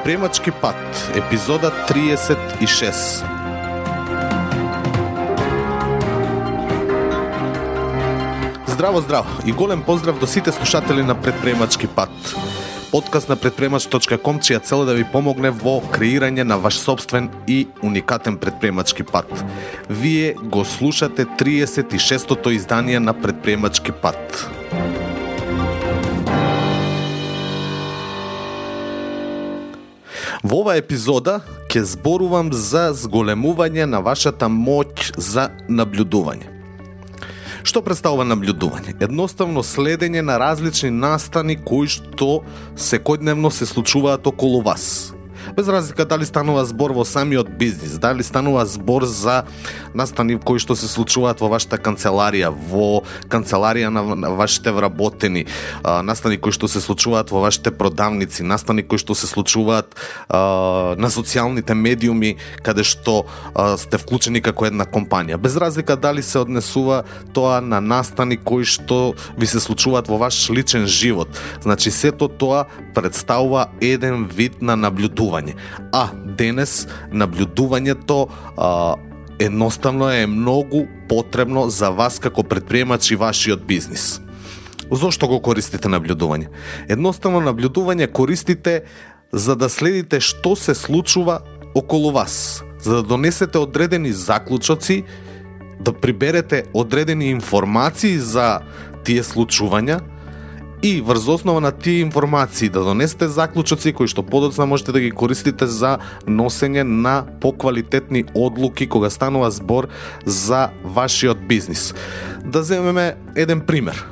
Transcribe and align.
Предприемачки 0.00 0.50
пат, 0.50 1.10
епизода 1.14 1.72
36. 1.88 3.24
Здраво, 8.66 9.00
здраво 9.00 9.26
и 9.46 9.52
голем 9.52 9.82
поздрав 9.82 10.18
до 10.18 10.26
сите 10.26 10.52
слушатели 10.52 11.02
на 11.02 11.14
Предприемачки 11.14 11.86
пат. 11.86 12.34
Подкаст 12.90 13.28
на 13.28 13.36
предприемач.ком 13.36 14.40
чија 14.40 14.62
цел 14.62 14.82
е 14.82 14.88
да 14.88 14.94
ви 14.94 15.04
помогне 15.04 15.50
во 15.50 15.82
креирање 15.92 16.48
на 16.48 16.56
ваш 16.56 16.80
собствен 16.80 17.28
и 17.46 17.68
уникатен 17.82 18.38
предприемачки 18.38 19.02
пат. 19.02 19.44
Вие 19.90 20.32
го 20.42 20.64
слушате 20.64 21.26
36-тото 21.26 22.50
издание 22.50 23.00
на 23.00 23.12
Предприемачки 23.12 23.92
пат. 23.92 24.50
Во 30.42 30.62
оваа 30.62 30.78
епизода 30.80 31.42
ќе 31.68 31.82
зборувам 31.84 32.48
за 32.56 32.86
зголемување 32.96 33.84
на 33.84 34.00
вашата 34.00 34.48
моќ 34.48 35.12
за 35.20 35.50
наблюдување. 35.68 36.48
Што 37.60 37.82
представува 37.84 38.24
наблюдување? 38.24 38.96
Едноставно 39.04 39.60
следење 39.60 40.24
на 40.24 40.38
различни 40.40 40.88
настани 40.90 41.58
кои 41.60 41.92
што 41.92 42.40
секојдневно 42.72 43.52
се 43.52 43.68
случуваат 43.68 44.26
околу 44.32 44.62
вас 44.64 45.12
без 45.56 45.68
разлика 45.68 46.04
дали 46.04 46.26
станува 46.26 46.64
збор 46.64 46.92
во 46.92 47.04
самиот 47.04 47.48
бизнис, 47.58 47.98
дали 47.98 48.22
станува 48.22 48.66
збор 48.66 49.04
за 49.04 49.44
настани 49.94 50.38
кои 50.38 50.58
што 50.58 50.76
се 50.76 50.88
случуваат 50.88 51.40
во 51.40 51.48
вашата 51.48 51.78
канцеларија, 51.78 52.50
во 52.52 53.02
канцеларија 53.28 53.88
на, 53.90 54.30
вашите 54.36 54.70
вработени, 54.70 55.46
настани 55.84 56.38
кои 56.38 56.52
што 56.52 56.68
се 56.68 56.80
случуваат 56.80 57.30
во 57.30 57.40
вашите 57.40 57.70
продавници, 57.70 58.42
настани 58.42 58.82
кои 58.82 58.98
што 58.98 59.14
се 59.14 59.26
случуваат 59.26 59.96
на 60.30 61.10
социјалните 61.10 61.74
медиуми 61.74 62.36
каде 62.62 62.84
што 62.84 63.24
сте 63.80 63.98
вклучени 63.98 64.40
како 64.44 64.68
една 64.68 64.84
компанија. 64.84 65.36
Без 65.36 65.56
разлика 65.56 65.96
дали 65.96 66.22
се 66.22 66.38
однесува 66.44 67.02
тоа 67.34 67.60
на 67.60 67.80
настани 67.80 68.36
кои 68.36 68.64
што 68.64 69.14
ви 69.38 69.46
се 69.46 69.60
случуваат 69.60 70.08
во 70.08 70.18
ваш 70.20 70.50
личен 70.50 70.86
живот. 70.86 71.28
Значи 71.62 71.90
сето 71.90 72.28
тоа 72.28 72.66
представува 72.94 73.68
еден 73.80 74.26
вид 74.26 74.62
на 74.62 74.76
наблюдување 74.76 75.39
наблюдување. 75.40 75.54
А 75.92 76.08
денес 76.36 76.86
наблюдувањето 77.12 78.28
а, 78.56 78.96
едноставно 79.38 80.10
е 80.10 80.26
многу 80.26 80.86
потребно 81.08 81.70
за 81.70 81.90
вас 81.90 82.18
како 82.18 82.42
предприемач 82.42 83.10
и 83.10 83.16
вашиот 83.16 83.64
бизнис. 83.66 84.20
Зошто 84.90 85.28
го 85.28 85.40
користите 85.40 85.88
наблюдување? 85.88 86.48
Едноставно 86.88 87.40
наблюдување 87.40 88.10
користите 88.12 88.82
за 89.32 89.56
да 89.56 89.68
следите 89.68 90.20
што 90.20 90.56
се 90.56 90.74
случува 90.74 91.40
околу 91.74 92.10
вас, 92.10 92.64
за 92.82 92.96
да 92.96 93.02
донесете 93.02 93.58
одредени 93.58 94.12
заклучоци, 94.12 95.04
да 95.80 95.92
приберете 95.92 96.64
одредени 96.74 97.30
информации 97.30 98.18
за 98.18 98.60
тие 99.04 99.22
случувања, 99.22 100.00
и 100.82 101.00
врз 101.00 101.28
основа 101.28 101.60
на 101.60 101.72
тие 101.72 102.00
информации 102.00 102.68
да 102.68 102.84
донесете 102.84 103.28
заклучоци 103.28 103.92
кои 103.92 104.08
што 104.08 104.22
подоцна 104.24 104.66
можете 104.66 104.92
да 104.92 105.00
ги 105.00 105.10
користите 105.12 105.66
за 105.66 105.98
носење 106.24 106.82
на 106.82 107.26
поквалитетни 107.40 108.24
одлуки 108.34 108.88
кога 108.88 109.10
станува 109.10 109.50
збор 109.50 109.88
за 110.24 110.70
вашиот 110.84 111.38
бизнис. 111.48 111.94
Да 112.44 112.62
земеме 112.62 113.16
еден 113.36 113.60
пример. 113.60 114.06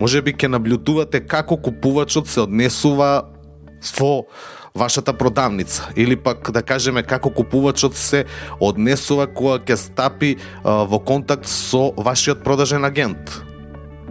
Може 0.00 0.22
би 0.22 0.32
ќе 0.36 0.52
наблюдувате 0.52 1.24
како 1.24 1.56
купувачот 1.56 2.28
се 2.28 2.44
однесува 2.44 3.24
во 3.96 4.26
вашата 4.74 5.12
продавница 5.12 5.88
или 5.96 6.16
пак 6.16 6.50
да 6.52 6.62
кажеме 6.62 7.02
како 7.02 7.30
купувачот 7.30 7.96
се 7.96 8.24
однесува 8.60 9.26
кога 9.26 9.56
ќе 9.58 9.76
стапи 9.76 10.36
а, 10.36 10.84
во 10.84 11.00
контакт 11.00 11.48
со 11.48 11.92
вашиот 11.96 12.44
продажен 12.44 12.84
агент. 12.84 13.40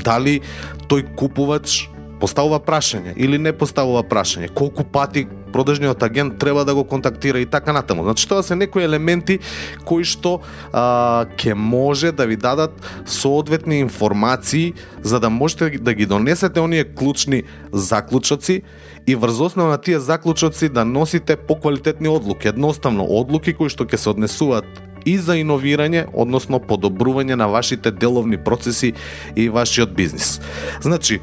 Дали 0.01 0.41
тој 0.89 1.05
купувач 1.15 1.89
поставува 2.19 2.59
прашање 2.59 3.13
или 3.17 3.37
не 3.37 3.53
поставува 3.55 4.03
прашање, 4.03 4.49
колку 4.53 4.83
пати 4.83 5.25
продажниот 5.53 6.03
агент 6.03 6.37
треба 6.39 6.65
да 6.65 6.75
го 6.75 6.83
контактира 6.83 7.39
и 7.39 7.45
така 7.45 7.73
натаму. 7.73 8.03
Значи 8.03 8.27
тоа 8.27 8.43
се 8.43 8.55
некои 8.55 8.83
елементи 8.83 9.39
кои 9.85 10.03
што 10.03 10.39
а, 10.73 11.25
ке 11.37 11.53
може 11.53 12.11
да 12.11 12.27
ви 12.27 12.35
дадат 12.35 12.75
соодветни 13.05 13.79
информации 13.79 14.73
за 15.01 15.19
да 15.19 15.29
можете 15.29 15.69
да 15.69 15.93
ги 15.93 16.05
донесете 16.05 16.59
оние 16.59 16.83
клучни 16.83 17.43
заклучоци 17.71 18.61
и 19.07 19.15
врз 19.15 19.39
основа 19.39 19.69
на 19.69 19.77
тие 19.77 19.99
заклучоци 19.99 20.69
да 20.69 20.85
носите 20.85 21.35
поквалитетни 21.35 22.07
одлуки, 22.07 22.47
едноставно 22.47 23.05
одлуки 23.09 23.53
кои 23.53 23.69
што 23.69 23.87
ќе 23.89 23.97
се 23.97 24.09
однесуваат 24.13 24.88
и 25.05 25.17
за 25.17 25.37
иновирање, 25.39 26.05
односно 26.13 26.59
подобрување 26.59 27.35
на 27.39 27.47
вашите 27.47 27.91
деловни 27.91 28.37
процеси 28.37 28.93
и 29.35 29.49
вашиот 29.49 29.93
бизнис. 29.95 30.39
Значи, 30.81 31.19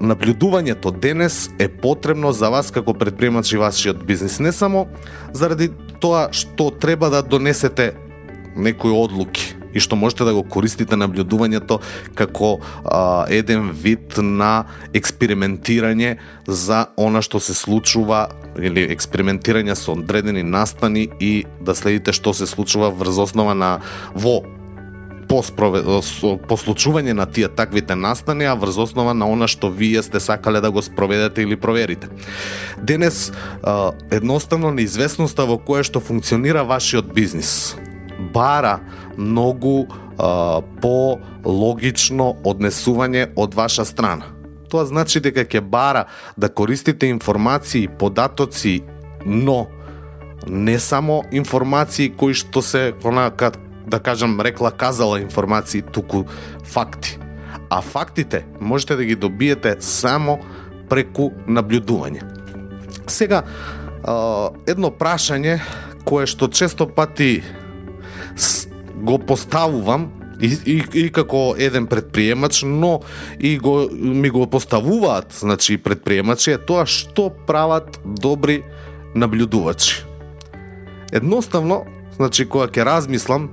наблюдувањето 0.00 0.92
денес 0.98 1.50
е 1.58 1.68
потребно 1.68 2.32
за 2.32 2.50
вас 2.50 2.70
како 2.70 2.94
предприемач 2.94 3.52
и 3.52 3.60
вашиот 3.60 4.04
бизнис, 4.06 4.40
не 4.40 4.52
само 4.52 4.86
заради 5.32 5.70
тоа 6.00 6.28
што 6.32 6.70
треба 6.70 7.10
да 7.10 7.22
донесете 7.22 7.92
некои 8.56 8.90
одлуки, 8.90 9.54
и 9.74 9.80
што 9.80 9.96
можете 9.96 10.24
да 10.24 10.34
го 10.34 10.42
користите 10.42 10.96
наблюдувањето 10.96 11.80
како 12.18 12.58
а, 12.58 13.26
еден 13.30 13.70
вид 13.72 14.18
на 14.18 14.66
експериментирање 14.96 16.16
за 16.46 16.86
она 16.96 17.22
што 17.22 17.40
се 17.40 17.54
случува 17.54 18.28
или 18.58 18.86
експериментирање 18.92 19.74
со 19.74 19.92
одредени 19.92 20.42
настани 20.42 21.08
и 21.20 21.44
да 21.60 21.74
следите 21.74 22.12
што 22.12 22.34
се 22.34 22.46
случува 22.46 22.90
врз 22.90 23.18
основа 23.28 23.54
на 23.54 23.78
во 24.14 24.42
послучување 25.28 27.12
на 27.12 27.26
тие 27.26 27.48
таквите 27.52 27.92
настани, 27.94 28.46
а 28.48 28.54
врз 28.56 28.78
основа 28.88 29.12
на 29.12 29.28
она 29.28 29.44
што 29.44 29.68
вие 29.68 30.02
сте 30.02 30.20
сакале 30.20 30.60
да 30.64 30.70
го 30.70 30.82
спроведете 30.82 31.42
или 31.42 31.56
проверите. 31.56 32.08
Денес, 32.80 33.32
едноставно 34.10 34.72
неизвестноста 34.72 35.44
во 35.44 35.58
која 35.60 35.84
што 35.84 36.00
функционира 36.00 36.64
вашиот 36.64 37.12
бизнис, 37.12 37.76
бара 38.32 38.80
многу 39.18 39.86
по 40.16 41.20
логично 41.44 42.32
однесување 42.44 43.28
од 43.36 43.54
ваша 43.54 43.84
страна. 43.84 44.32
Тоа 44.68 44.84
значи 44.84 45.20
дека 45.20 45.44
ќе 45.44 45.60
бара 45.60 46.06
да 46.36 46.48
користите 46.48 47.08
информации, 47.08 47.88
податоци, 47.88 48.82
но 49.26 49.66
не 50.46 50.78
само 50.78 51.22
информации 51.32 52.10
кои 52.10 52.34
што 52.34 52.62
се 52.62 52.92
онака 53.04 53.52
да 53.88 53.98
кажам 53.98 54.40
рекла 54.40 54.70
казала 54.70 55.20
информации, 55.20 55.82
туку 55.82 56.24
факти. 56.64 57.18
А 57.70 57.80
фактите 57.80 58.44
можете 58.60 58.96
да 58.96 59.04
ги 59.04 59.16
добиете 59.16 59.76
само 59.80 60.38
преку 60.88 61.32
наблюдување. 61.48 62.22
Сега, 63.08 63.42
едно 64.68 64.92
прашање 64.92 65.58
кое 66.04 66.26
што 66.28 66.48
често 66.48 66.86
пати 66.88 67.42
го 69.04 69.18
поставувам 69.18 70.08
и, 70.40 70.52
и, 70.66 70.82
и 70.94 71.08
како 71.12 71.54
еден 71.58 71.86
предприемач, 71.86 72.62
но 72.66 73.00
и 73.40 73.58
го, 73.58 73.88
ми 73.92 74.30
го 74.30 74.46
поставуваат, 74.46 75.34
значи 75.38 75.78
предприемачи, 75.78 76.54
е 76.54 76.58
тоа 76.58 76.86
што 76.86 77.30
прават 77.30 78.00
добри 78.04 78.62
наблюдувачи. 79.14 80.04
Едноставно, 81.12 81.84
значи 82.16 82.46
кога 82.46 82.68
ќе 82.68 82.86
размислам 82.86 83.50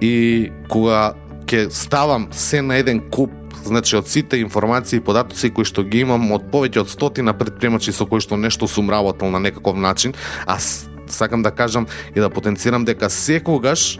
и 0.00 0.50
кога 0.68 1.14
ќе 1.46 1.68
ставам 1.70 2.28
се 2.32 2.62
на 2.62 2.76
еден 2.80 3.00
куп 3.10 3.30
значи 3.66 3.96
од 3.96 4.08
сите 4.08 4.38
информации 4.38 5.00
и 5.00 5.04
податоци 5.04 5.50
кои 5.50 5.66
што 5.66 5.82
ги 5.82 6.04
имам 6.06 6.30
од 6.32 6.46
повеќе 6.52 6.84
од 6.84 6.90
стотина 6.90 7.34
предприемачи 7.34 7.92
со 7.92 8.06
кои 8.06 8.22
што 8.22 8.38
нешто 8.38 8.68
сум 8.70 8.90
работел 8.90 9.30
на 9.30 9.40
некаков 9.42 9.76
начин, 9.76 10.14
а 10.46 10.58
сакам 11.06 11.42
да 11.42 11.50
кажам 11.50 11.86
и 12.14 12.20
да 12.20 12.30
потенцирам 12.30 12.84
дека 12.84 13.10
секогаш 13.10 13.98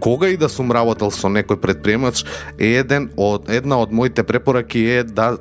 кога 0.00 0.28
и 0.28 0.36
да 0.36 0.48
сум 0.48 0.72
работел 0.72 1.10
со 1.10 1.28
некој 1.28 1.60
предприемач, 1.60 2.24
еден 2.58 3.10
од 3.16 3.50
една 3.50 3.80
од 3.82 3.92
моите 3.92 4.22
препораки 4.22 4.80
е 4.80 5.02
да 5.04 5.36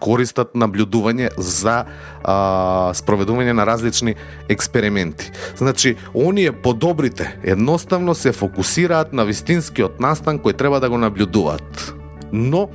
користат 0.00 0.54
наблюдување 0.54 1.30
за 1.38 1.84
а, 1.84 2.92
спроведување 2.96 3.54
на 3.56 3.64
различни 3.66 4.14
експерименти. 4.48 5.30
Значи, 5.56 5.96
оние 6.14 6.52
подобрите 6.52 7.38
едноставно 7.42 8.14
се 8.14 8.32
фокусираат 8.32 9.12
на 9.12 9.24
вистинскиот 9.24 10.00
настан 10.00 10.38
кој 10.38 10.56
треба 10.56 10.80
да 10.80 10.90
го 10.92 10.98
наблюдуваат. 11.00 11.94
Но 12.32 12.68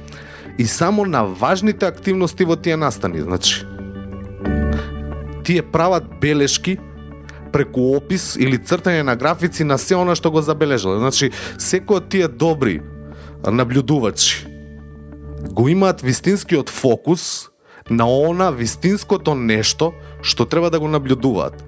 и 0.58 0.66
само 0.66 1.06
на 1.06 1.24
важните 1.24 1.86
активности 1.86 2.46
во 2.46 2.56
тие 2.56 2.78
настани. 2.78 3.22
Значи, 3.22 3.66
тие 5.44 5.62
прават 5.62 6.04
белешки 6.22 6.78
преку 7.52 7.96
опис 7.96 8.36
или 8.40 8.58
цртање 8.58 9.04
на 9.04 9.16
графици 9.16 9.64
на 9.64 9.78
се 9.78 9.96
она 9.96 10.16
што 10.16 10.32
го 10.32 10.42
забележале. 10.42 11.00
Значи, 11.00 11.32
секој 11.58 12.02
од 12.02 12.10
тие 12.10 12.28
добри 12.28 12.82
наблюдувачи 13.46 14.48
го 15.52 15.68
имаат 15.70 16.02
вистинскиот 16.02 16.70
фокус 16.70 17.50
на 17.90 18.06
она 18.06 18.52
вистинското 18.52 19.36
нешто 19.36 19.94
што 20.22 20.46
треба 20.46 20.70
да 20.70 20.80
го 20.80 20.88
наблюдуваат. 20.88 21.64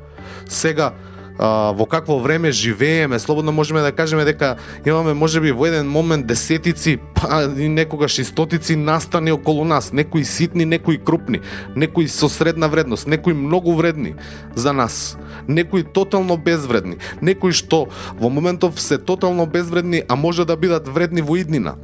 Сега, 0.50 0.94
а, 1.40 1.72
во 1.72 1.86
какво 1.86 2.20
време 2.20 2.52
живееме, 2.52 3.20
слободно 3.20 3.52
можеме 3.52 3.82
да 3.82 3.92
кажеме 3.92 4.26
дека 4.26 4.56
имаме 4.86 5.14
можеби 5.14 5.52
во 5.52 5.66
еден 5.66 5.90
момент 5.90 6.28
десетици, 6.28 7.00
па 7.16 7.50
и 7.58 7.70
некогаш 7.70 8.20
и 8.20 8.24
стотици 8.24 8.76
настани 8.76 9.32
околу 9.32 9.66
нас, 9.66 9.94
некои 9.94 10.26
ситни, 10.26 10.66
некои 10.66 10.98
крупни, 10.98 11.40
некои 11.76 12.08
со 12.08 12.30
средна 12.30 12.68
вредност, 12.68 13.08
некои 13.08 13.34
многу 13.34 13.74
вредни 13.74 14.16
за 14.56 14.74
нас, 14.74 15.18
некои 15.48 15.84
тотално 15.84 16.38
безвредни, 16.38 16.98
некои 17.22 17.52
што 17.52 17.88
во 18.20 18.30
моментов 18.30 18.82
се 18.82 18.98
тотално 18.98 19.46
безвредни, 19.46 20.04
а 20.08 20.16
може 20.16 20.46
да 20.46 20.58
бидат 20.58 20.88
вредни 20.88 21.22
во 21.22 21.38
иднина. 21.38 21.76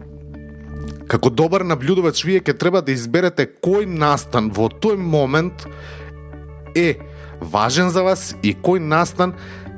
Како 1.09 1.31
добар 1.33 1.63
наблюдувач, 1.65 2.21
вие 2.21 2.37
ќе 2.37 2.53
треба 2.53 2.83
да 2.85 2.93
изберете 2.93 3.47
кој 3.49 3.87
настан 3.89 4.51
во 4.53 4.69
тој 4.69 4.93
момент 5.01 5.65
е 6.79 6.97
важен 7.41 7.89
за 7.89 8.03
вас 8.03 8.35
и 8.43 8.55
кој 8.55 8.79
настан 8.79 9.33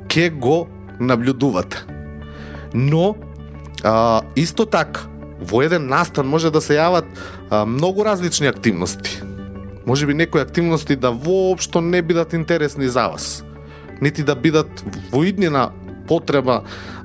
ќе 0.08 0.30
го 0.30 0.68
наблюдувате. 1.00 1.86
Но, 2.74 3.16
а, 3.84 4.22
исто 4.36 4.66
така, 4.66 5.08
во 5.42 5.62
еден 5.62 5.88
настан 5.90 6.28
може 6.28 6.52
да 6.52 6.62
се 6.62 6.78
јават 6.78 7.06
а, 7.50 7.66
многу 7.66 8.06
различни 8.06 8.48
активности. 8.48 9.22
Може 9.86 10.06
би 10.06 10.14
некои 10.14 10.42
активности 10.42 10.96
да 10.96 11.12
воопшто 11.12 11.82
не 11.82 12.02
бидат 12.02 12.34
интересни 12.34 12.88
за 12.88 13.08
вас. 13.08 13.44
Нити 14.02 14.24
да 14.24 14.36
бидат 14.36 14.70
во 15.12 15.24
иднина 15.24 15.72
потреба 16.08 16.62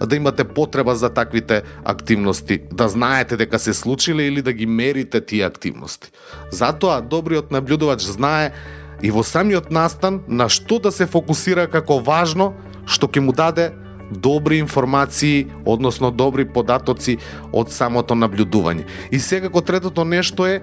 да 0.07 0.17
имате 0.17 0.45
потреба 0.45 0.97
за 0.97 1.11
таквите 1.11 1.63
активности, 1.85 2.61
да 2.73 2.89
знаете 2.89 3.37
дека 3.37 3.59
се 3.59 3.75
случиле 3.75 4.23
или 4.23 4.43
да 4.43 4.53
ги 4.53 4.67
мерите 4.67 5.21
тие 5.21 5.45
активности. 5.47 6.11
Затоа 6.51 7.01
добриот 7.01 7.51
наблюдувач 7.51 8.03
знае 8.03 8.53
и 9.03 9.11
во 9.11 9.23
самиот 9.23 9.71
настан 9.71 10.23
на 10.29 10.49
што 10.49 10.79
да 10.79 10.93
се 10.93 11.07
фокусира 11.07 11.67
како 11.67 11.99
важно 12.01 12.53
што 12.87 13.09
ќе 13.11 13.21
му 13.21 13.33
даде 13.33 13.73
добри 14.11 14.59
информации, 14.59 15.47
односно 15.67 16.11
добри 16.11 16.47
податоци 16.47 17.19
од 17.53 17.73
самото 17.75 18.15
наблюдување. 18.15 18.87
И 19.11 19.19
секако 19.19 19.61
третото 19.61 20.05
нешто 20.05 20.47
е 20.47 20.63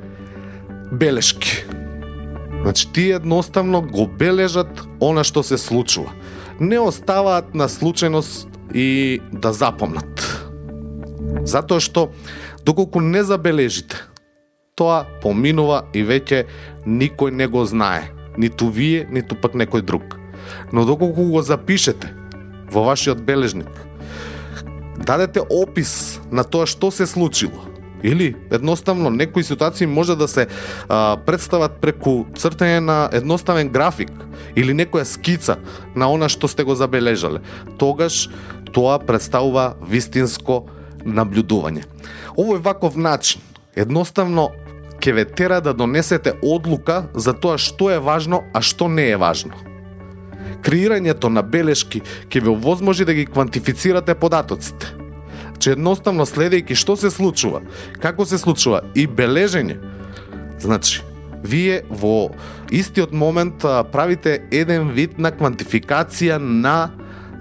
белешки. 0.91 1.65
Значи, 2.63 2.88
ти 2.94 3.12
едноставно 3.12 3.81
го 3.81 4.07
бележат 4.07 4.88
она 5.01 5.24
што 5.24 5.44
се 5.44 5.57
случува. 5.57 6.15
Не 6.59 6.80
оставаат 6.80 7.53
на 7.53 7.68
случајност 7.68 8.47
и 8.74 9.19
да 9.31 9.51
запомнат. 9.53 10.24
Затоа 11.44 11.83
што, 11.83 12.07
доколку 12.63 13.01
не 13.01 13.24
забележите, 13.24 14.00
тоа 14.80 15.03
поминува 15.21 15.83
и 15.94 16.06
веќе 16.07 16.45
никој 16.88 17.35
не 17.35 17.47
го 17.51 17.65
знае 17.68 18.22
ниту 18.38 18.69
вие, 18.69 19.07
ниту 19.09 19.35
пак 19.35 19.53
некој 19.53 19.81
друг. 19.81 20.19
Но 20.71 20.85
доколку 20.85 21.24
го 21.31 21.41
запишете 21.41 22.13
во 22.71 22.83
вашиот 22.83 23.21
бележник, 23.21 23.69
дадете 24.97 25.41
опис 25.41 26.19
на 26.31 26.44
тоа 26.44 26.65
што 26.65 26.91
се 26.91 27.07
случило, 27.07 27.74
или 28.03 28.35
едноставно 28.51 29.09
некои 29.09 29.44
ситуации 29.44 29.85
може 29.85 30.15
да 30.15 30.27
се 30.27 30.47
а, 30.89 31.18
представат 31.25 31.80
преку 31.81 32.25
цртање 32.35 32.80
на 32.80 32.97
едноставен 33.13 33.69
график 33.69 34.12
или 34.56 34.75
некоја 34.75 35.07
скица 35.07 35.57
на 35.95 36.12
она 36.12 36.30
што 36.30 36.47
сте 36.47 36.63
го 36.63 36.75
забележале. 36.75 37.39
Тогаш 37.80 38.27
тоа 38.74 39.00
представува 39.00 39.74
вистинско 39.88 40.65
наблюдување. 41.06 41.88
Овој 42.35 42.59
ваков 42.59 42.95
начин 42.95 43.41
едноставно 43.75 44.51
ќе 45.03 45.11
ве 45.11 45.25
тера 45.27 45.59
да 45.61 45.73
донесете 45.75 46.31
одлука 46.41 47.09
за 47.13 47.33
тоа 47.35 47.57
што 47.59 47.91
е 47.91 48.00
важно, 48.00 48.44
а 48.55 48.61
што 48.63 48.88
не 48.88 49.09
е 49.11 49.19
важно. 49.19 49.51
Креирањето 50.63 51.27
на 51.27 51.44
белешки 51.44 52.01
ќе 52.31 52.39
ве 52.39 52.53
овозможи 52.55 53.05
да 53.05 53.13
ги 53.13 53.27
квантифицирате 53.27 54.15
податоците. 54.15 54.95
Че 55.59 55.75
едноставно 55.75 56.25
следејќи 56.27 56.75
што 56.79 56.95
се 56.95 57.11
случува, 57.11 57.61
како 58.00 58.25
се 58.25 58.39
случува 58.39 58.83
и 58.95 59.03
бележење. 59.07 59.75
Значи, 60.63 61.03
вие 61.44 61.83
во 61.89 62.31
истиот 62.71 63.11
момент 63.11 63.67
правите 63.91 64.39
еден 64.51 64.91
вид 64.95 65.19
на 65.19 65.31
квантификација 65.35 66.39
на 66.39 66.91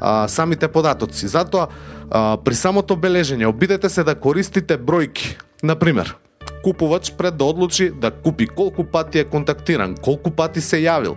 а, 0.01 0.27
самите 0.29 0.69
податоци. 0.69 1.31
Затоа 1.31 1.69
а, 2.11 2.37
при 2.43 2.59
самото 2.59 2.99
бележење 2.99 3.47
обидете 3.47 3.89
се 3.89 4.03
да 4.03 4.19
користите 4.19 4.79
бројки. 4.79 5.37
Например, 5.63 6.17
купувач 6.63 7.13
пред 7.19 7.37
да 7.37 7.45
одлучи 7.45 7.91
да 7.91 8.11
купи 8.11 8.47
колку 8.47 8.85
пати 8.85 9.19
е 9.19 9.25
контактиран, 9.25 9.97
колку 9.97 10.31
пати 10.31 10.61
се 10.61 10.83
јавил, 10.83 11.17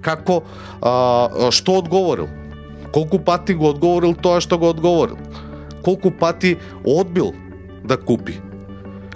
како 0.00 0.42
а, 0.82 1.50
што 1.50 1.78
одговорил, 1.78 2.28
колку 2.92 3.18
пати 3.18 3.54
го 3.54 3.70
одговорил 3.70 4.14
тоа 4.14 4.40
што 4.40 4.58
го 4.58 4.70
одговорил, 4.70 5.18
колку 5.84 6.10
пати 6.10 6.56
одбил 6.84 7.34
да 7.84 7.96
купи? 7.96 8.40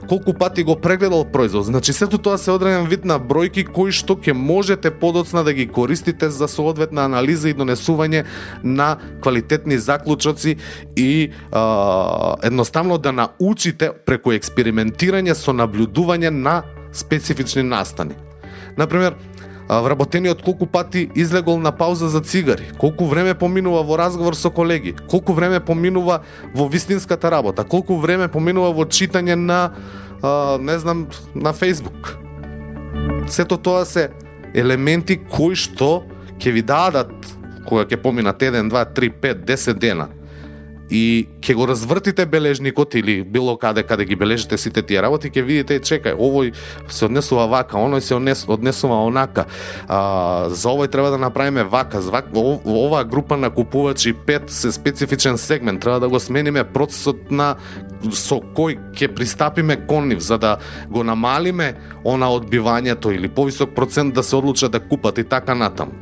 Колку 0.08 0.34
пати 0.34 0.62
го 0.62 0.76
прегледал 0.76 1.24
производ. 1.24 1.64
Значи 1.64 1.92
сето 1.92 2.18
тоа 2.18 2.38
се 2.38 2.50
одреден 2.50 2.86
вид 2.86 3.04
на 3.04 3.18
бројки 3.20 3.64
кои 3.64 3.92
што 3.92 4.16
ќе 4.16 4.32
можете 4.32 4.90
подоцна 4.90 5.44
да 5.44 5.52
ги 5.52 5.66
користите 5.66 6.30
за 6.30 6.48
соодветна 6.48 7.04
анализа 7.04 7.48
и 7.48 7.54
донесување 7.54 8.24
на 8.64 8.96
квалитетни 9.20 9.78
заклучоци 9.78 10.56
и 10.96 11.30
а, 11.52 12.36
едноставно 12.42 12.98
да 12.98 13.12
научите 13.12 13.92
преку 14.06 14.32
експериментирање 14.32 15.34
со 15.34 15.52
наблюдување 15.52 16.30
на 16.30 16.62
специфични 16.92 17.62
настани. 17.62 18.14
Например, 18.76 19.14
вработениот 19.68 20.42
колку 20.42 20.66
пати 20.66 21.10
излегол 21.14 21.58
на 21.58 21.72
пауза 21.72 22.08
за 22.08 22.20
цигари, 22.20 22.70
колку 22.78 23.06
време 23.06 23.34
поминува 23.34 23.82
во 23.82 23.98
разговор 23.98 24.36
со 24.36 24.50
колеги, 24.50 24.94
колку 25.08 25.32
време 25.32 25.60
поминува 25.60 26.22
во 26.54 26.68
вистинската 26.68 27.30
работа, 27.30 27.64
колку 27.64 27.96
време 27.96 28.28
поминува 28.28 28.72
во 28.72 28.84
читање 28.84 29.34
на 29.34 29.72
а, 30.22 30.58
не 30.58 30.78
знам 30.78 31.06
на 31.34 31.52
Facebook. 31.52 32.16
Сето 33.28 33.56
тоа 33.56 33.84
се 33.84 34.10
елементи 34.54 35.16
кои 35.16 35.56
што 35.56 36.04
ќе 36.38 36.52
ви 36.52 36.62
дадат 36.62 37.12
кога 37.64 37.84
ќе 37.88 37.96
поминат 37.96 38.42
1, 38.42 38.68
2, 38.68 38.84
3, 38.94 39.12
5, 39.20 39.44
10 39.44 39.78
дена 39.80 40.08
и 40.90 41.26
ќе 41.40 41.54
го 41.56 41.66
развртите 41.66 42.26
бележникот 42.26 42.94
или 42.94 43.22
било 43.24 43.56
каде 43.56 43.82
каде 43.82 44.04
ги 44.04 44.16
бележите 44.16 44.58
сите 44.58 44.82
тие 44.82 45.02
работи, 45.02 45.30
ќе 45.30 45.42
видите 45.44 45.80
чекај, 45.80 46.16
овој 46.16 46.52
се 46.88 47.06
однесува 47.08 47.46
вака, 47.48 47.78
оној 47.80 48.00
се 48.04 48.14
однесува 48.52 49.00
онака. 49.06 49.46
А, 49.88 50.48
за 50.50 50.68
овој 50.68 50.90
треба 50.92 51.10
да 51.10 51.18
направиме 51.18 51.64
вака, 51.64 52.02
за 52.02 52.10
вака, 52.10 52.30
оваа 52.36 53.04
група 53.04 53.36
на 53.36 53.50
купувачи 53.50 54.12
пет 54.12 54.50
се 54.50 54.72
специфичен 54.72 55.38
сегмент, 55.38 55.80
треба 55.80 56.00
да 56.00 56.08
го 56.08 56.20
смениме 56.20 56.64
процесот 56.64 57.30
на 57.30 57.54
со 58.12 58.40
кој 58.54 58.76
ќе 58.92 59.08
пристапиме 59.16 59.76
кон 59.88 60.08
нив 60.08 60.20
за 60.20 60.38
да 60.38 60.56
го 60.90 61.04
намалиме 61.04 61.74
она 62.04 62.28
одбивањето 62.28 63.14
или 63.14 63.28
повисок 63.28 63.74
процент 63.74 64.14
да 64.14 64.22
се 64.22 64.36
одлучат 64.36 64.72
да 64.72 64.80
купат 64.80 65.18
и 65.18 65.24
така 65.24 65.54
натам. 65.54 65.92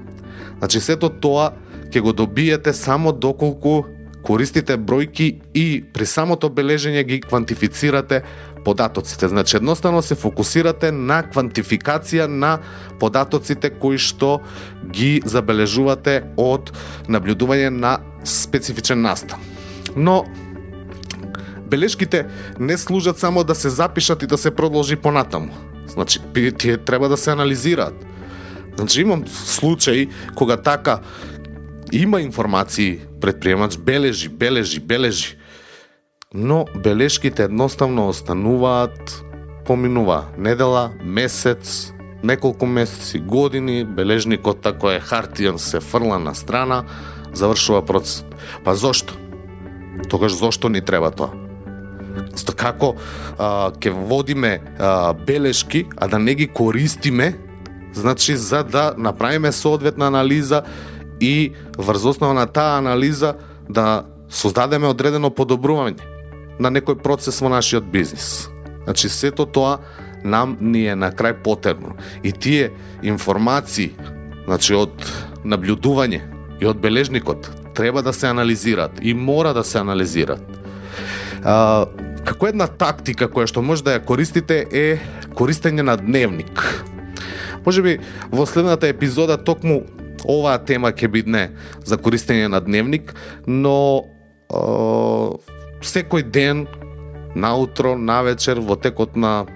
Значи 0.59 0.81
сето 0.81 1.09
тоа 1.09 1.53
ќе 1.93 2.01
го 2.01 2.13
добиете 2.13 2.73
само 2.73 3.13
доколку 3.13 3.85
користите 4.23 4.79
бројки 4.79 5.29
и 5.55 5.83
при 5.93 6.07
самото 6.07 6.51
бележење 6.51 7.03
ги 7.05 7.21
квантифицирате 7.21 8.23
податоците. 8.65 9.29
Значи 9.29 9.57
едноставно 9.57 10.03
се 10.03 10.15
фокусирате 10.15 10.93
на 10.93 11.23
квантификација 11.23 12.27
на 12.27 12.59
податоците 13.01 13.71
кои 13.71 13.99
што 13.99 14.41
ги 14.91 15.21
забележувате 15.25 16.23
од 16.37 16.73
наблюдување 17.09 17.71
на 17.75 17.99
специфичен 18.25 19.03
настан. 19.03 19.41
Но 19.97 20.25
белешките 21.67 22.27
не 22.59 22.79
служат 22.79 23.19
само 23.19 23.45
да 23.45 23.55
се 23.55 23.71
запишат 23.71 24.23
и 24.23 24.27
да 24.27 24.39
се 24.39 24.51
продолжи 24.51 24.97
понатаму. 24.97 25.53
Значи, 25.87 26.21
тие 26.59 26.77
треба 26.79 27.09
да 27.09 27.17
се 27.17 27.31
анализираат. 27.31 27.95
Значи, 28.77 29.01
имам 29.01 29.27
случаи 29.29 30.09
кога 30.35 30.57
така 30.57 30.99
има 31.93 32.21
информации 32.21 33.01
предприемач, 33.23 33.79
бележи, 33.79 34.29
бележи, 34.29 34.81
бележи. 34.81 35.37
Но 36.35 36.67
белешките 36.85 37.43
едноставно 37.43 38.09
остануваат, 38.09 39.23
поминува 39.67 40.25
недела, 40.39 40.91
месец, 41.05 41.93
неколку 42.23 42.67
месеци, 42.67 43.19
години, 43.19 43.85
бележникот 43.85 44.63
тако 44.63 44.91
е 44.91 45.01
хартијан 45.01 45.57
се 45.57 45.81
фрла 45.81 46.19
на 46.19 46.35
страна, 46.35 46.85
завршува 47.33 47.83
процес. 47.87 48.25
Па 48.65 48.75
зошто? 48.75 49.15
Тогаш 50.11 50.35
зошто 50.35 50.69
ни 50.69 50.81
треба 50.81 51.11
тоа? 51.11 51.31
Како 52.57 52.95
а, 53.39 53.73
ке 53.81 53.91
водиме 53.91 54.61
а, 54.79 55.13
белешки, 55.15 55.87
а 55.97 56.09
да 56.09 56.19
не 56.19 56.35
ги 56.35 56.47
користиме, 56.47 57.39
значи 57.93 58.37
за 58.37 58.63
да 58.65 58.95
направиме 58.99 59.53
соодветна 59.53 60.07
анализа 60.07 60.63
и 61.23 61.53
врз 61.79 62.05
основа 62.05 62.35
на 62.35 62.47
таа 62.47 62.79
анализа 62.79 63.37
да 63.69 64.05
создадеме 64.29 64.91
одредено 64.91 65.31
подобрување 65.31 66.03
на 66.59 66.71
некој 66.75 66.99
процес 66.99 67.39
во 67.41 67.51
нашиот 67.53 67.87
бизнис. 67.95 68.49
Значи, 68.85 69.09
сето 69.09 69.47
тоа 69.47 69.79
нам 70.25 70.57
ни 70.61 70.83
е 70.91 70.97
на 70.99 71.13
крај 71.15 71.43
потребно. 71.43 71.95
И 72.23 72.33
тие 72.33 72.73
информации, 73.03 73.93
значи 74.47 74.75
од 74.75 75.07
наблюдување 75.45 76.21
и 76.61 76.67
од 76.67 76.83
бележникот, 76.83 77.51
треба 77.75 78.03
да 78.03 78.13
се 78.13 78.27
анализираат 78.27 78.99
и 79.03 79.15
мора 79.15 79.55
да 79.55 79.65
се 79.65 79.79
анализираат. 79.79 80.43
А, 81.45 81.87
како 82.27 82.51
една 82.51 82.67
тактика 82.67 83.31
која 83.31 83.47
што 83.47 83.63
може 83.63 83.87
да 83.87 83.95
ја 83.95 84.05
користите 84.05 84.67
е 84.71 84.99
користење 85.39 85.87
на 85.87 85.97
дневник. 85.97 86.67
Може 87.67 87.83
би 87.83 87.99
во 88.31 88.47
следната 88.47 88.91
епизода 88.91 89.39
токму 89.39 89.85
оваа 90.29 90.59
тема 90.59 90.93
ќе 90.93 91.09
бидне 91.09 91.51
за 91.85 91.99
користење 91.99 92.49
на 92.49 92.61
дневник, 92.61 93.15
но 93.47 94.05
е, 94.53 94.63
секој 95.83 96.23
ден 96.23 96.67
наутро, 97.35 97.97
навечер, 97.97 98.61
во 98.61 98.77
текот 98.77 99.17
на 99.17 99.47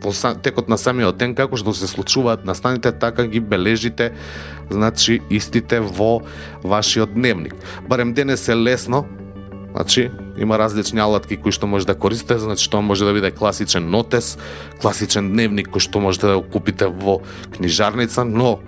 во 0.00 0.12
текот 0.42 0.68
на 0.68 0.78
самиот 0.80 1.18
ден 1.20 1.34
како 1.36 1.58
што 1.60 1.74
се 1.76 1.84
случуваат 1.90 2.46
настаните 2.48 2.92
така 2.92 3.26
ги 3.28 3.40
бележите 3.40 4.12
значи 4.70 5.20
истите 5.28 5.80
во 5.80 6.22
вашиот 6.64 7.12
дневник. 7.14 7.54
Барем 7.88 8.14
денес 8.14 8.48
е 8.48 8.56
лесно, 8.56 9.04
Значи, 9.70 10.10
има 10.38 10.58
различни 10.58 11.00
алатки 11.00 11.36
кои 11.36 11.52
што 11.54 11.68
може 11.70 11.86
да 11.86 11.94
користите, 11.94 12.38
значи 12.42 12.66
тоа 12.70 12.82
може 12.82 13.04
да 13.06 13.12
биде 13.14 13.30
класичен 13.30 13.86
нотес, 13.90 14.34
класичен 14.82 15.30
дневник 15.30 15.70
кој 15.70 15.78
што 15.78 16.02
можете 16.02 16.26
да 16.26 16.40
го 16.40 16.42
купите 16.42 16.90
во 16.90 17.20
книжарница, 17.54 18.24
но 18.26 18.58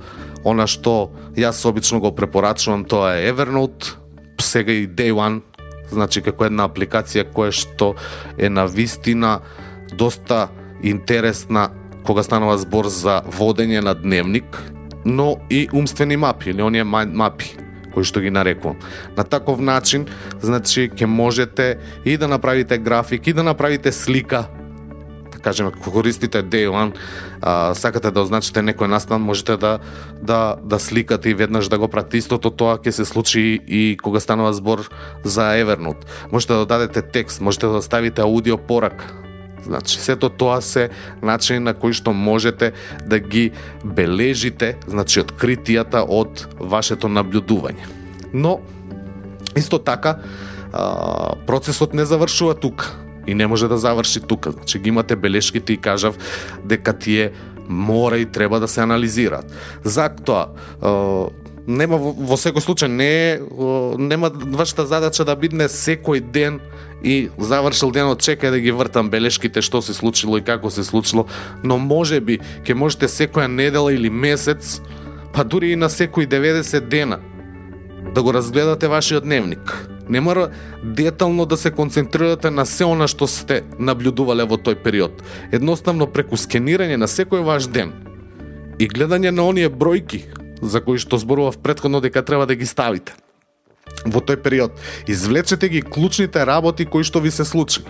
она 0.45 0.67
што 0.67 1.13
јас 1.37 1.65
обично 1.69 2.01
го 2.01 2.13
препорачувам 2.15 2.85
тоа 2.85 3.17
е 3.19 3.33
Evernote, 3.33 3.97
сега 4.41 4.73
и 4.73 4.89
Day 4.89 5.13
One, 5.13 5.43
значи 5.91 6.23
како 6.23 6.45
една 6.45 6.69
апликација 6.69 7.29
која 7.33 7.53
што 7.53 7.95
е 8.39 8.49
на 8.49 8.67
вистина 8.67 9.41
доста 9.99 10.49
интересна 10.83 11.71
кога 12.07 12.23
станува 12.23 12.59
збор 12.59 12.89
за 12.91 13.23
водење 13.27 13.81
на 13.81 13.95
дневник, 13.95 14.59
но 15.05 15.37
и 15.51 15.69
умствени 15.73 16.17
мапи 16.17 16.51
или 16.51 16.63
оние 16.63 16.85
мапи 16.85 17.57
кои 17.93 18.05
што 18.05 18.23
ги 18.25 18.31
нарекувам. 18.33 18.79
На 19.17 19.25
таков 19.25 19.61
начин, 19.61 20.07
значи, 20.41 20.89
ќе 20.89 21.07
можете 21.07 21.79
и 22.05 22.17
да 22.17 22.29
направите 22.29 22.79
график, 22.79 23.27
и 23.27 23.33
да 23.33 23.43
направите 23.43 23.93
слика, 23.93 24.47
кажеме, 25.43 25.71
кога 25.71 25.91
користите 25.91 26.43
Day 26.43 26.69
One, 26.69 26.95
а, 27.41 27.75
сакате 27.75 28.11
да 28.11 28.23
означите 28.23 28.63
некој 28.63 28.87
настан, 28.87 29.23
можете 29.23 29.57
да, 29.57 29.79
да, 30.23 30.57
да 30.63 30.79
сликате 30.79 31.31
и 31.31 31.35
веднаш 31.35 31.69
да 31.69 31.79
го 31.79 31.89
пратите. 31.89 32.23
Истото 32.23 32.51
тоа 32.51 32.79
ќе 32.79 32.91
се 32.91 33.05
случи 33.05 33.61
и 33.67 33.99
кога 34.03 34.21
станува 34.21 34.55
збор 34.55 34.89
за 35.25 35.53
Evernote. 35.59 36.07
Можете 36.33 36.55
да 36.55 36.67
дадете 36.67 37.03
текст, 37.03 37.41
можете 37.41 37.67
да 37.67 37.83
ставите 37.83 38.23
аудио 38.23 38.59
порак, 38.59 39.05
Значи, 39.63 39.99
сето 39.99 40.29
тоа 40.29 40.61
се 40.61 40.91
начини 41.23 41.59
на 41.59 41.75
кои 41.75 41.95
што 41.95 42.11
можете 42.13 42.73
да 43.07 43.19
ги 43.23 43.53
бележите, 43.85 44.75
значи, 44.91 45.23
откритијата 45.23 46.03
од 46.03 46.49
вашето 46.59 47.07
наблюдување. 47.07 47.87
Но, 48.35 48.59
исто 49.55 49.79
така, 49.79 50.19
процесот 51.47 51.95
не 51.95 52.05
завршува 52.05 52.59
тука 52.59 52.91
и 53.27 53.35
не 53.35 53.47
може 53.47 53.69
да 53.69 53.79
заврши 53.79 54.21
тука. 54.21 54.51
Значи, 54.51 54.79
ги 54.79 54.89
имате 54.89 55.17
белешките 55.17 55.73
и 55.73 55.77
кажав 55.77 56.19
дека 56.65 56.93
тие 56.93 57.33
мора 57.69 58.19
и 58.19 58.27
треба 58.27 58.61
да 58.61 58.69
се 58.69 58.81
анализираат. 58.81 59.47
Затоа, 59.85 60.47
нема 61.67 61.97
во 61.99 62.37
секој 62.37 62.63
случај 62.63 62.91
не 62.91 63.39
нема 63.99 64.31
вашата 64.35 64.87
задача 64.87 65.25
да 65.25 65.37
бидне 65.37 65.69
секој 65.71 66.21
ден 66.21 66.61
и 67.03 67.31
завршил 67.39 67.93
денот 67.95 68.23
чекај 68.23 68.51
да 68.51 68.59
ги 68.61 68.75
вртам 68.75 69.11
белешките 69.11 69.63
што 69.63 69.83
се 69.83 69.95
случило 69.95 70.39
и 70.39 70.43
како 70.43 70.71
се 70.71 70.85
случило, 70.85 71.27
но 71.63 71.79
може 71.79 72.21
би 72.21 72.41
ќе 72.67 72.75
можете 72.75 73.07
секоја 73.07 73.47
недела 73.47 73.95
или 73.95 74.11
месец, 74.11 74.81
па 75.33 75.45
дури 75.45 75.73
и 75.73 75.77
на 75.77 75.89
секој 75.89 76.27
90 76.27 76.89
дена 76.89 77.21
да 78.15 78.23
го 78.23 78.35
разгледате 78.35 78.89
вашиот 78.89 79.25
дневник. 79.25 79.92
Не 80.13 80.21
мора 80.21 80.51
детално 80.85 81.47
да 81.47 81.57
се 81.57 81.71
концентрирате 81.71 82.51
на 82.51 82.67
се 82.67 82.85
она 82.85 83.07
што 83.09 83.25
сте 83.25 83.63
наблюдувале 83.81 84.45
во 84.45 84.59
тој 84.61 84.77
период. 84.85 85.23
Едноставно 85.57 86.05
преку 86.05 86.37
скенирање 86.37 86.99
на 87.01 87.09
секој 87.09 87.41
ваш 87.41 87.65
ден 87.73 87.95
и 88.77 88.89
гледање 88.93 89.33
на 89.33 89.47
оние 89.49 89.71
бројки 89.73 90.21
за 90.61 90.83
кои 90.85 91.01
што 91.01 91.17
зборував 91.17 91.57
предходно 91.65 92.03
дека 92.05 92.21
треба 92.21 92.45
да 92.45 92.59
ги 92.61 92.69
ставите 92.69 93.17
во 94.05 94.21
тој 94.21 94.37
период. 94.45 94.77
Извлечете 95.09 95.73
ги 95.73 95.81
клучните 95.81 96.45
работи 96.45 96.85
кои 96.85 97.09
што 97.09 97.25
ви 97.25 97.33
се 97.33 97.49
случиле. 97.49 97.89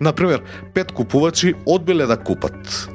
Например, 0.00 0.42
пет 0.74 0.90
купувачи 0.90 1.54
одбиле 1.62 2.10
да 2.10 2.18
купат. 2.18 2.90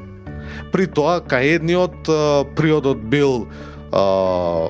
При 0.76 0.84
тоа, 0.92 1.24
кај 1.24 1.56
едниот 1.56 2.12
приодот 2.52 3.00
бил 3.00 3.48
а, 3.92 4.68